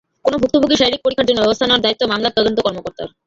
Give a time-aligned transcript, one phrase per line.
[0.25, 3.07] কোনো ভুক্তভোগীর শারীরিক পরীক্ষার জন্য ব্যবস্থা নেওয়ার দায়িত্ব মামলার তদন্ত কর্মকর্তার।